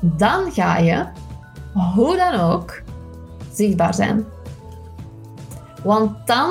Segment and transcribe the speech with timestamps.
[0.00, 1.06] dan ga je,
[1.94, 2.82] hoe dan ook,
[3.52, 4.26] zichtbaar zijn.
[5.82, 6.50] Want dan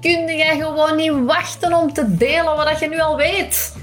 [0.00, 3.74] kun je gewoon niet wachten om te delen wat je nu al weet.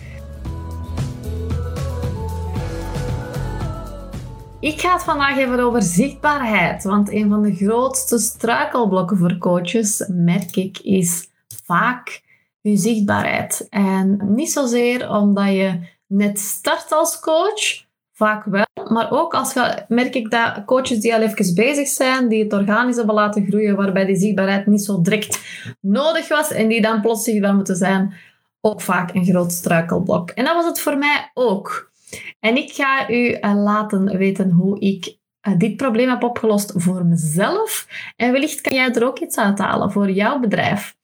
[4.59, 6.83] Ik ga het vandaag even over zichtbaarheid.
[6.83, 11.29] Want een van de grootste struikelblokken voor coaches, merk ik, is
[11.65, 12.21] vaak
[12.61, 13.67] je zichtbaarheid.
[13.69, 18.62] En niet zozeer omdat je net start als coach, vaak wel.
[18.93, 22.53] Maar ook als je, merk ik dat coaches die al even bezig zijn, die het
[22.53, 25.39] organisch hebben laten groeien, waarbij die zichtbaarheid niet zo direct
[25.79, 28.13] nodig was en die dan plots zichtbaar moeten zijn,
[28.61, 30.29] ook vaak een groot struikelblok.
[30.29, 31.91] En dat was het voor mij ook.
[32.39, 37.05] En ik ga u eh, laten weten hoe ik eh, dit probleem heb opgelost voor
[37.05, 37.87] mezelf.
[38.15, 40.95] En wellicht kan jij er ook iets uithalen voor jouw bedrijf.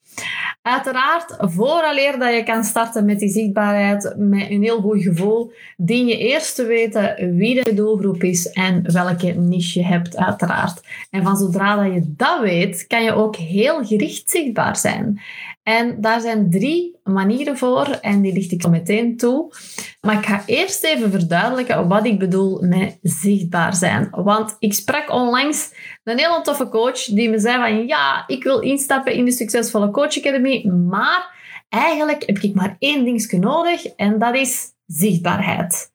[0.70, 6.08] Uiteraard, vooraleer dat je kan starten met die zichtbaarheid met een heel goed gevoel, dien
[6.08, 10.82] je eerst te weten wie de doelgroep is en welke niche je hebt, uiteraard.
[11.10, 15.22] En van zodra dat je dat weet, kan je ook heel gericht zichtbaar zijn.
[15.70, 19.54] En daar zijn drie manieren voor en die licht ik zo meteen toe.
[20.02, 24.08] Maar ik ga eerst even verduidelijken wat ik bedoel met zichtbaar zijn.
[24.12, 28.60] Want ik sprak onlangs een hele toffe coach die me zei van ja, ik wil
[28.60, 31.36] instappen in de Succesvolle Coach Academy, maar
[31.70, 35.92] eigenlijk heb ik maar één dingetje nodig en dat is zichtbaarheid.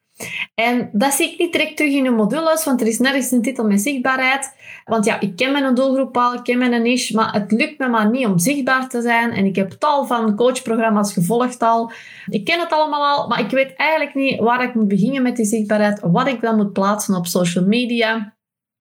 [0.55, 3.43] En dat zie ik niet direct terug in de modules, want er is nergens een
[3.43, 4.57] titel met zichtbaarheid.
[4.85, 7.89] Want ja, ik ken mijn doelgroep al, ik ken mijn niche, maar het lukt me
[7.89, 9.31] maar niet om zichtbaar te zijn.
[9.31, 11.93] En ik heb tal van coachprogramma's gevolgd al.
[12.27, 15.37] Ik ken het allemaal al, maar ik weet eigenlijk niet waar ik moet beginnen met
[15.37, 18.37] die zichtbaarheid, wat ik dan moet plaatsen op social media.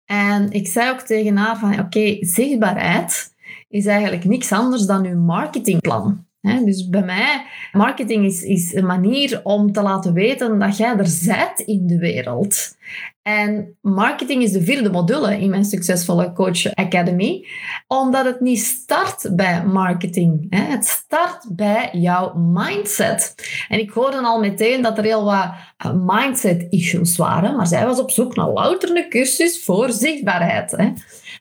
[0.05, 3.34] En ik zei ook tegen haar van, oké, zichtbaarheid
[3.69, 9.41] is eigenlijk niks anders dan uw marketingplan dus bij mij, marketing is, is een manier
[9.43, 12.77] om te laten weten dat jij er bent in de wereld.
[13.23, 17.47] En marketing is de vierde module in mijn succesvolle Coach Academy,
[17.87, 20.47] omdat het niet start bij marketing.
[20.50, 23.34] Het start bij jouw mindset.
[23.69, 27.87] En ik hoorde al meteen dat er heel wat eh, mindset issues waren, maar zij
[27.87, 30.77] was op zoek naar louter een cursus voor zichtbaarheid.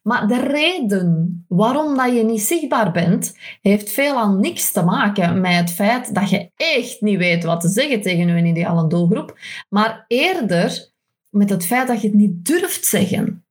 [0.01, 5.53] Maar de reden waarom dat je niet zichtbaar bent, heeft veelal niks te maken met
[5.53, 9.37] het feit dat je echt niet weet wat te zeggen tegen je ideale doelgroep,
[9.69, 10.89] maar eerder
[11.29, 13.45] met het feit dat je het niet durft zeggen.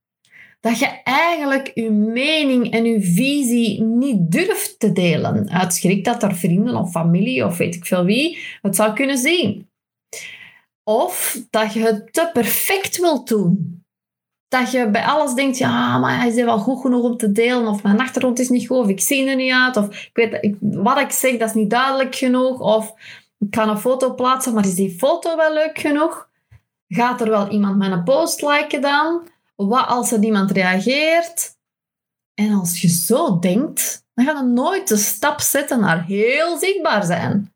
[0.61, 5.51] Dat je eigenlijk je mening en je visie niet durft te delen.
[5.51, 9.19] Uit schrik dat er vrienden of familie of weet ik veel wie het zou kunnen
[9.19, 9.69] zien.
[10.85, 13.85] Of dat je het te perfect wilt doen
[14.51, 17.83] dat je bij alles denkt, ja, maar is wel goed genoeg om te delen, of
[17.83, 20.99] mijn achtergrond is niet goed, of ik zie er niet uit, of ik weet, wat
[20.99, 22.95] ik zeg, dat is niet duidelijk genoeg, of
[23.39, 26.29] ik kan een foto plaatsen, maar is die foto wel leuk genoeg?
[26.89, 29.29] Gaat er wel iemand mijn post liken dan?
[29.57, 31.57] Wat als er niemand reageert?
[32.35, 37.05] En als je zo denkt, dan gaat je nooit de stap zetten naar heel zichtbaar
[37.05, 37.55] zijn.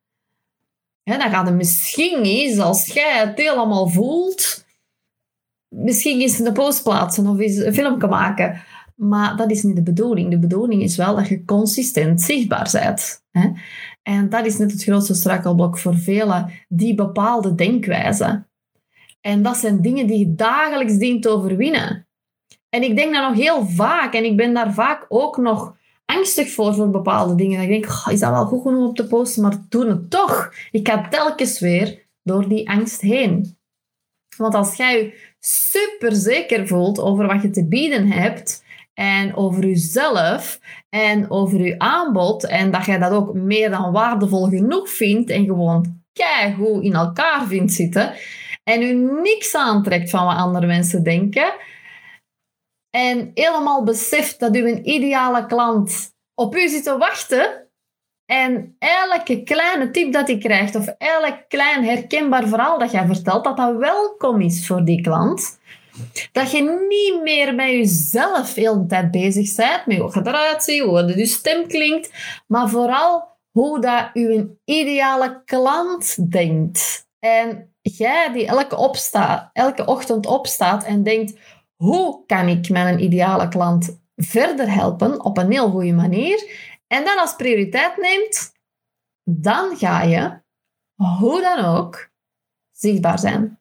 [1.03, 4.64] dan gaat het misschien eens, als jij het helemaal voelt,
[5.75, 8.63] misschien eens een post plaatsen of eens een filmpje maken.
[8.95, 10.31] Maar dat is niet de bedoeling.
[10.31, 13.23] De bedoeling is wel dat je consistent zichtbaar bent.
[13.31, 13.51] Hè?
[14.03, 18.47] En dat is net het grootste struikelblok voor velen, die bepaalde denkwijze.
[19.21, 22.09] En dat zijn dingen die je dagelijks dient te overwinnen.
[22.69, 26.51] En ik denk daar nog heel vaak, en ik ben daar vaak ook nog angstig
[26.51, 27.63] voor, voor bepaalde dingen.
[27.63, 30.53] ik denk, is dat wel goed genoeg op te posten, maar doe het toch.
[30.71, 33.57] Ik ga telkens weer door die angst heen.
[34.37, 35.15] Want als jij
[35.47, 41.79] super zeker voelt over wat je te bieden hebt en over jezelf en over je
[41.79, 46.95] aanbod en dat jij dat ook meer dan waardevol genoeg vindt en gewoon keigoed in
[46.95, 48.15] elkaar vindt zitten
[48.63, 51.55] en u niks aantrekt van wat andere mensen denken
[52.91, 57.64] en helemaal beseft dat u een ideale klant op u zit te wachten
[58.27, 63.45] en elke kleine tip dat je krijgt, of elk klein herkenbaar verhaal dat jij vertelt,
[63.45, 65.59] dat dat welkom is voor die klant.
[66.33, 70.63] Dat je niet meer met jezelf heel de tijd bezig bent, met hoe je eruit
[70.63, 72.11] ziet, hoe je stem klinkt,
[72.47, 77.09] maar vooral hoe dat je ideale klant denkt.
[77.19, 81.39] En jij die elke, opstaat, elke ochtend opstaat en denkt,
[81.77, 86.45] hoe kan ik mijn ideale klant verder helpen op een heel goede manier?
[86.87, 88.53] En dan als prioriteit neemt,
[89.23, 90.41] dan ga je,
[91.19, 92.11] hoe dan ook,
[92.73, 93.61] zichtbaar zijn.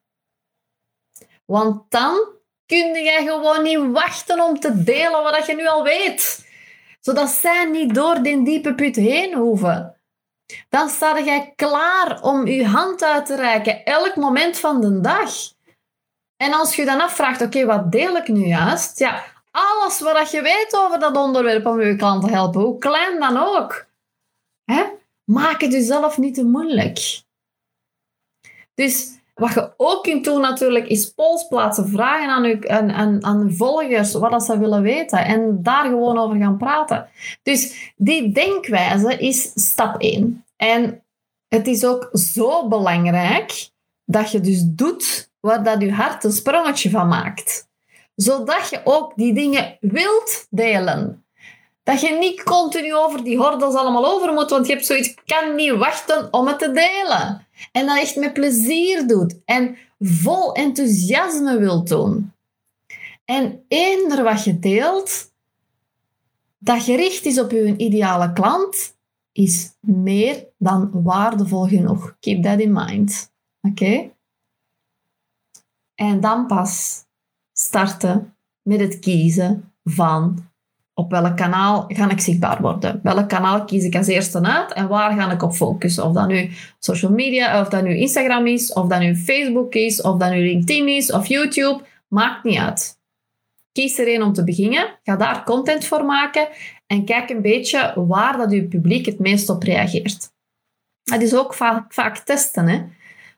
[1.44, 2.34] Want dan
[2.66, 6.48] kun je gewoon niet wachten om te delen wat je nu al weet.
[7.00, 10.00] Zodat zij niet door die diepe put heen hoeven.
[10.68, 15.32] Dan sta jij klaar om je hand uit te reiken elk moment van de dag.
[16.36, 18.98] En als je dan afvraagt, oké, wat deel ik nu juist?
[18.98, 23.20] Ja, alles wat je weet over dat onderwerp om je klant te helpen, hoe klein
[23.20, 23.86] dan ook.
[24.64, 24.84] Hè?
[25.24, 27.22] Maak het jezelf niet te moeilijk.
[28.74, 33.24] Dus wat je ook kunt doen natuurlijk, is polls plaatsen, vragen aan je, aan, aan,
[33.24, 37.08] aan volgers wat ze willen weten en daar gewoon over gaan praten.
[37.42, 40.44] Dus die denkwijze is stap 1.
[40.56, 41.02] En
[41.48, 43.70] het is ook zo belangrijk
[44.04, 47.72] dat je dus doet waar dat je hart een sprongetje van maakt.
[48.14, 51.24] Zodat je ook die dingen wilt delen.
[51.82, 55.54] Dat je niet continu over die hordels allemaal over moet, want je hebt zoiets, kan
[55.54, 57.46] niet wachten om het te delen.
[57.72, 62.32] En dat echt met plezier doet en vol enthousiasme wilt doen.
[63.24, 65.32] En eender wat je deelt,
[66.58, 68.96] dat gericht is op je ideale klant,
[69.32, 72.16] is meer dan waardevol genoeg.
[72.20, 73.32] Keep that in mind.
[73.62, 74.10] Oké?
[75.94, 77.02] En dan pas
[77.58, 80.52] starten met het kiezen van
[80.94, 83.00] op welk kanaal ga ik zichtbaar worden?
[83.02, 86.04] Welk kanaal kies ik als eerste uit en waar ga ik op focussen?
[86.04, 90.02] Of dat nu social media, of dat nu Instagram is, of dat nu Facebook is,
[90.02, 92.98] of dat nu LinkedIn is, of YouTube, maakt niet uit.
[93.72, 96.48] Kies er één om te beginnen, ga daar content voor maken
[96.86, 100.32] en kijk een beetje waar dat je publiek het meest op reageert.
[101.02, 102.68] Dat is ook vaak, vaak testen.
[102.68, 102.82] Hè?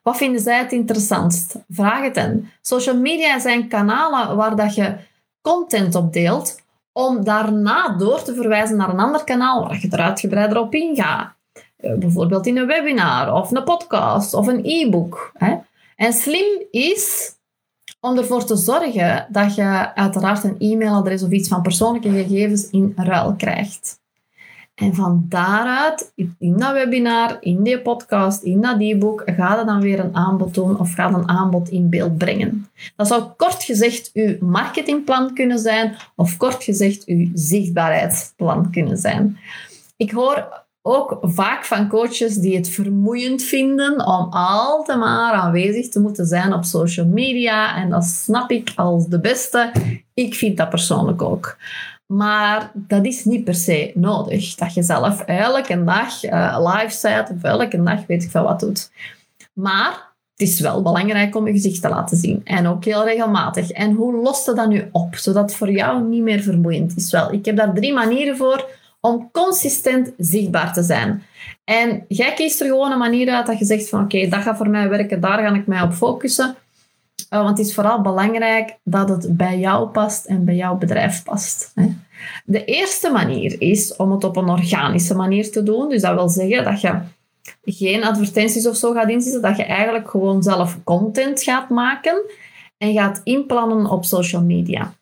[0.07, 1.55] Wat vinden zij het interessantst?
[1.69, 2.49] Vraag het hen.
[2.61, 4.95] Social media zijn kanalen waar dat je
[5.41, 6.61] content op deelt,
[6.91, 11.33] om daarna door te verwijzen naar een ander kanaal waar je er uitgebreider op ingaat.
[11.77, 15.31] Eh, bijvoorbeeld in een webinar of een podcast of een e-book.
[15.95, 17.31] En slim is
[17.99, 22.93] om ervoor te zorgen dat je uiteraard een e-mailadres of iets van persoonlijke gegevens in
[22.95, 23.99] ruil krijgt.
[24.77, 29.81] En van daaruit, in dat webinar, in die podcast, in dat e-book, ga je dan
[29.81, 32.67] weer een aanbod doen of ga een aanbod in beeld brengen.
[32.95, 39.37] Dat zou kort gezegd uw marketingplan kunnen zijn of kort gezegd uw zichtbaarheidsplan kunnen zijn.
[39.95, 45.99] Ik hoor ook vaak van coaches die het vermoeiend vinden om altijd maar aanwezig te
[45.99, 47.75] moeten zijn op social media.
[47.75, 49.71] En dat snap ik als de beste.
[50.13, 51.57] Ik vind dat persoonlijk ook.
[52.07, 54.55] Maar dat is niet per se nodig.
[54.55, 58.59] Dat je zelf elke dag uh, live zet of elke dag weet ik veel wat
[58.59, 58.91] doet.
[59.53, 62.41] Maar het is wel belangrijk om je gezicht te laten zien.
[62.43, 63.71] En ook heel regelmatig.
[63.71, 67.11] En hoe lost je dat nu op, zodat het voor jou niet meer vermoeiend is?
[67.11, 68.69] Wel, ik heb daar drie manieren voor
[69.01, 71.23] om consistent zichtbaar te zijn.
[71.63, 74.57] En jij kiest er gewoon een manier uit dat je zegt van oké, dat gaat
[74.57, 76.55] voor mij werken, daar ga ik mij op focussen.
[77.29, 81.23] Uh, want het is vooral belangrijk dat het bij jou past en bij jouw bedrijf
[81.23, 81.71] past.
[81.75, 81.85] Hè.
[82.45, 85.89] De eerste manier is om het op een organische manier te doen.
[85.89, 86.99] Dus dat wil zeggen dat je
[87.63, 92.21] geen advertenties of zo gaat inzetten, dat je eigenlijk gewoon zelf content gaat maken
[92.77, 94.93] en gaat inplannen op social media.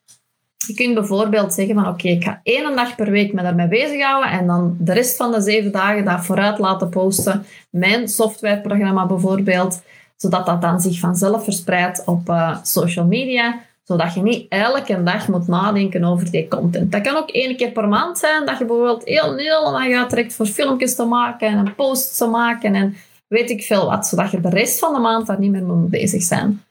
[0.67, 4.31] Je kunt bijvoorbeeld zeggen van oké, ik ga één dag per week me daarmee bezighouden
[4.31, 7.45] en dan de rest van de zeven dagen daar vooruit laten posten.
[7.69, 9.81] Mijn softwareprogramma bijvoorbeeld,
[10.15, 15.27] zodat dat dan zich vanzelf verspreidt op uh, social media, zodat je niet elke dag
[15.27, 16.91] moet nadenken over die content.
[16.91, 20.33] Dat kan ook één keer per maand zijn, dat je bijvoorbeeld heel Nederland gaat trekt
[20.33, 22.95] voor filmpjes te maken en posts te maken en
[23.27, 25.89] weet ik veel wat, zodat je de rest van de maand daar niet meer mee
[25.89, 26.63] bezig zijn.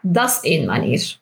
[0.00, 1.18] Dat is één manier.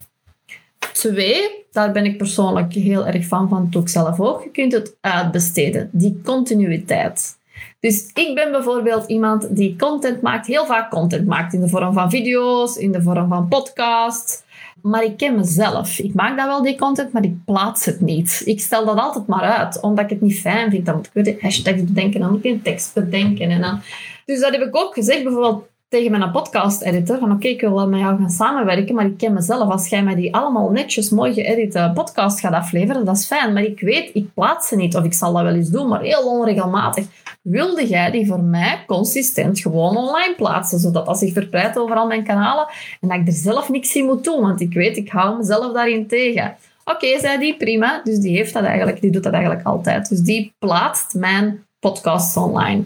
[0.93, 4.43] Twee, daar ben ik persoonlijk heel erg van, van doe ik zelf ook.
[4.43, 7.37] Je kunt het uitbesteden, die continuïteit.
[7.81, 11.93] Dus ik ben bijvoorbeeld iemand die content maakt, heel vaak content maakt in de vorm
[11.93, 14.43] van video's, in de vorm van podcasts.
[14.83, 15.99] Maar ik ken mezelf.
[15.99, 18.43] Ik maak dat wel, die content, maar ik plaats het niet.
[18.45, 20.87] Ik stel dat altijd maar uit, omdat ik het niet fijn vind.
[20.87, 23.51] Dan moet ik weer de hashtags bedenken, dan moet ik een tekst bedenken.
[23.51, 23.81] En dan...
[24.25, 27.89] Dus dat heb ik ook gezegd, bijvoorbeeld tegen mijn podcast-editor van oké, ik wil wel
[27.89, 29.71] met jou gaan samenwerken, maar ik ken mezelf.
[29.71, 33.53] Als jij mij die allemaal netjes, mooi geëdite podcast gaat afleveren, dat is fijn.
[33.53, 36.01] Maar ik weet, ik plaats ze niet of ik zal dat wel eens doen, maar
[36.01, 37.07] heel onregelmatig.
[37.45, 42.07] Wilde jij die voor mij consistent gewoon online plaatsen, zodat dat zich verspreidt over al
[42.07, 42.67] mijn kanalen
[43.01, 45.73] en dat ik er zelf niks in moet doen, want ik weet, ik hou mezelf
[45.73, 46.57] daarin tegen.
[46.85, 48.01] Oké, zei die, prima.
[48.05, 50.09] Dus die heeft dat eigenlijk, die doet dat eigenlijk altijd.
[50.09, 52.83] Dus die plaatst mijn podcasts online.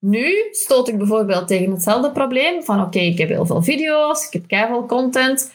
[0.00, 4.32] Nu stoot ik bijvoorbeeld tegen hetzelfde probleem van oké, ik heb heel veel video's, ik
[4.32, 5.52] heb keihard content,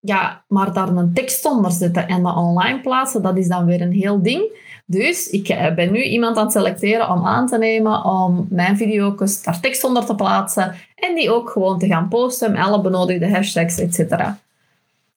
[0.00, 3.80] ja, maar daar een tekst onder zetten en dat online plaatsen, dat is dan weer
[3.80, 4.70] een heel ding.
[4.86, 8.76] Dus ik eh, ben nu iemand aan het selecteren om aan te nemen om mijn
[8.76, 12.80] video's daar tekst onder te plaatsen en die ook gewoon te gaan posten met alle
[12.80, 14.14] benodigde hashtags, etc.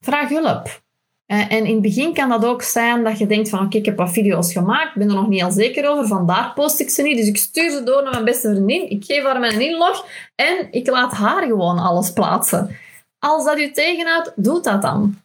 [0.02, 0.84] Vraag hulp.
[1.26, 3.86] Eh, en in het begin kan dat ook zijn dat je denkt van oké, ik
[3.86, 6.90] heb wat video's gemaakt, ik ben er nog niet al zeker over, vandaar post ik
[6.90, 7.18] ze niet.
[7.18, 10.06] Dus ik stuur ze door naar mijn beste vriendin, ik geef haar mijn inlog
[10.36, 12.76] en ik laat haar gewoon alles plaatsen.
[13.20, 15.16] Als dat je tegenhoudt, doe dat dan.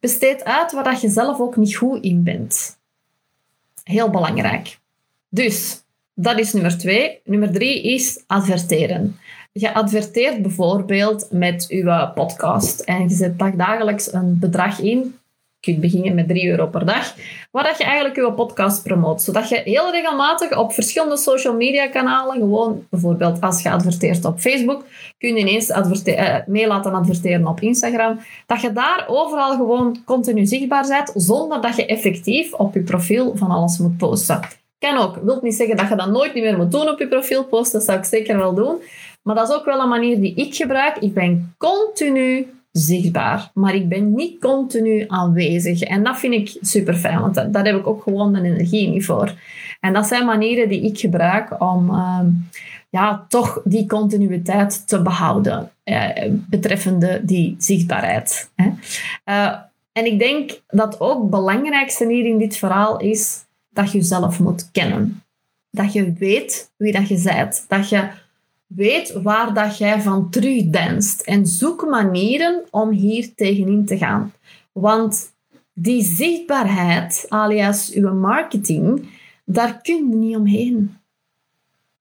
[0.00, 2.78] Besteed uit waar dat je zelf ook niet goed in bent.
[3.90, 4.78] Heel belangrijk.
[5.28, 5.82] Dus,
[6.14, 7.20] dat is nummer twee.
[7.24, 9.16] Nummer drie is adverteren.
[9.52, 15.18] Je adverteert bijvoorbeeld met je podcast en je zet dagelijks een bedrag in
[15.60, 17.14] kunt beginnen met 3 euro per dag,
[17.50, 19.22] waar dat je eigenlijk je podcast promoot.
[19.22, 24.38] Zodat je heel regelmatig op verschillende social media kanalen, gewoon bijvoorbeeld als je adverteert op
[24.38, 24.84] Facebook,
[25.18, 25.72] kun je ineens
[26.46, 31.76] mee laten adverteren op Instagram, dat je daar overal gewoon continu zichtbaar bent, zonder dat
[31.76, 34.40] je effectief op je profiel van alles moet posten.
[34.78, 35.16] Kan ook.
[35.22, 37.88] Wilt niet zeggen dat je dat nooit meer moet doen op je profiel posten, dat
[37.88, 38.76] zou ik zeker wel doen.
[39.22, 40.96] Maar dat is ook wel een manier die ik gebruik.
[40.96, 45.80] Ik ben continu zichtbaar, maar ik ben niet continu aanwezig.
[45.80, 49.04] En dat vind ik super fijn, want daar heb ik ook gewoon de energie niet
[49.04, 49.34] voor.
[49.80, 52.28] En dat zijn manieren die ik gebruik om ehm,
[52.90, 58.50] ja, toch die continuïteit te behouden, eh, betreffende die zichtbaarheid.
[58.54, 58.70] Hè.
[59.24, 59.56] Uh,
[59.92, 64.40] en ik denk dat ook het belangrijkste hier in dit verhaal is dat je jezelf
[64.40, 65.22] moet kennen.
[65.70, 67.64] Dat je weet wie dat je bent.
[67.68, 68.08] Dat je
[68.74, 74.32] Weet waar dat jij van terugdenst en zoek manieren om hier tegenin te gaan.
[74.72, 75.32] Want
[75.72, 79.08] die zichtbaarheid, alias uw marketing,
[79.44, 80.96] daar kun je niet omheen.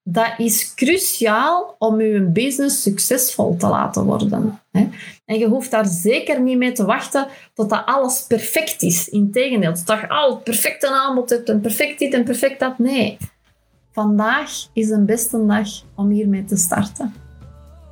[0.03, 4.61] Dat is cruciaal om uw business succesvol te laten worden.
[5.25, 9.09] En je hoeft daar zeker niet mee te wachten tot dat alles perfect is.
[9.09, 12.79] Integendeel, tot je al het perfecte aanbod hebt en perfect dit en perfect dat.
[12.79, 13.17] Nee.
[13.99, 17.13] Vandaag is een beste dag om hiermee te starten.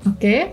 [0.08, 0.48] Oké?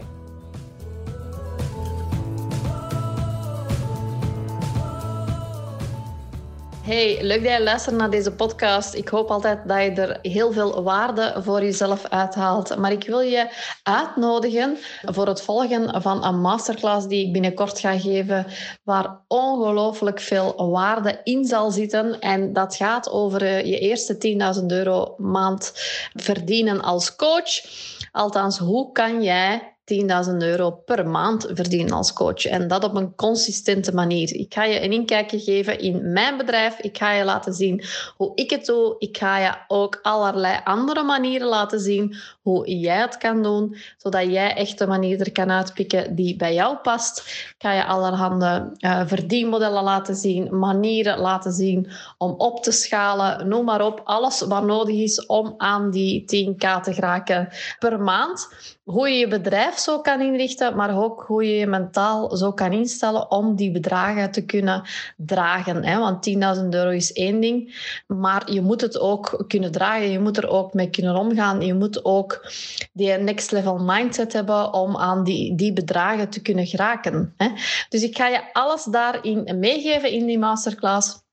[6.84, 8.94] Hey, leuk dat je luistert naar deze podcast.
[8.94, 12.76] Ik hoop altijd dat je er heel veel waarde voor jezelf uithaalt.
[12.76, 13.48] Maar ik wil je
[13.82, 18.46] uitnodigen voor het volgen van een masterclass die ik binnenkort ga geven,
[18.82, 22.20] waar ongelooflijk veel waarde in zal zitten.
[22.20, 25.72] En dat gaat over eh, je eerste 10.000 euro maand
[26.14, 27.64] verdienen als coach.
[28.12, 32.44] Althans, hoe kan jij 10.000 euro per maand verdienen als coach.
[32.44, 34.34] En dat op een consistente manier.
[34.34, 36.78] Ik ga je een inkijkje geven in mijn bedrijf.
[36.78, 37.82] Ik ga je laten zien
[38.16, 38.94] hoe ik het doe.
[38.98, 44.24] Ik ga je ook allerlei andere manieren laten zien hoe jij het kan doen, zodat
[44.24, 47.18] jij echt de manier er kan uitpikken die bij jou past.
[47.18, 53.48] Ik ga je allerhande uh, verdienmodellen laten zien, manieren laten zien om op te schalen,
[53.48, 54.00] noem maar op.
[54.04, 57.48] Alles wat nodig is om aan die 10k te geraken
[57.78, 58.48] per maand
[58.84, 59.28] hoe je je
[59.78, 64.30] zo kan inrichten, maar ook hoe je je mentaal zo kan instellen om die bedragen
[64.30, 64.82] te kunnen
[65.16, 65.84] dragen.
[65.84, 65.98] Hè?
[65.98, 67.74] Want 10.000 euro is één ding,
[68.06, 70.10] maar je moet het ook kunnen dragen.
[70.10, 71.60] Je moet er ook mee kunnen omgaan.
[71.60, 72.52] Je moet ook
[72.92, 77.34] die next level mindset hebben om aan die, die bedragen te kunnen geraken.
[77.36, 77.48] Hè?
[77.88, 81.23] Dus ik ga je alles daarin meegeven in die masterclass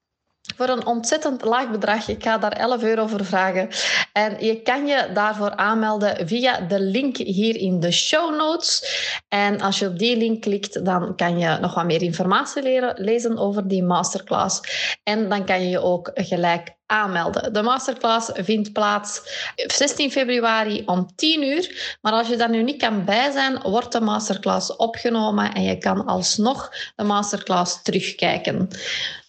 [0.57, 2.07] voor een ontzettend laag bedrag.
[2.07, 3.69] Ik ga daar 11 euro voor vragen.
[4.13, 8.83] En je kan je daarvoor aanmelden via de link hier in de show notes.
[9.27, 12.93] En als je op die link klikt, dan kan je nog wat meer informatie leren,
[12.98, 14.62] lezen over die masterclass.
[15.03, 17.53] En dan kan je je ook gelijk aanmelden.
[17.53, 19.21] De masterclass vindt plaats
[19.55, 21.98] 16 februari om 10 uur.
[22.01, 25.77] Maar als je daar nu niet kan bij zijn, wordt de masterclass opgenomen en je
[25.77, 28.69] kan alsnog de masterclass terugkijken.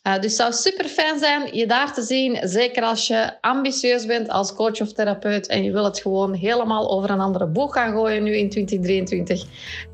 [0.07, 2.39] Uh, dus het zou super fijn zijn je daar te zien.
[2.43, 6.91] Zeker als je ambitieus bent als coach of therapeut en je wil het gewoon helemaal
[6.91, 9.45] over een andere boeg gaan gooien nu in 2023.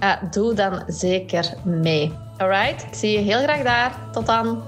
[0.00, 2.12] Uh, doe dan zeker mee.
[2.36, 4.12] Alright, ik zie je heel graag daar.
[4.12, 4.62] Tot dan.